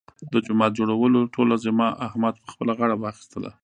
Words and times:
د 0.31 0.33
جومات 0.45 0.71
جوړولو 0.77 1.19
ټوله 1.33 1.55
ذمه 1.63 1.87
احمد 2.07 2.35
په 2.43 2.47
خپله 2.53 2.71
غاړه 2.79 2.95
واخیستله. 2.97 3.51